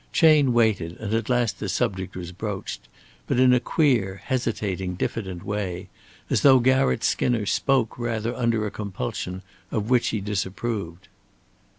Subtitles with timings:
[0.11, 2.81] Chayne waited and at last the subject was broached,
[3.27, 5.89] but in a queer, hesitating, diffident way,
[6.27, 11.07] as though Garratt Skinner spoke rather under a compulsion of which he disapproved.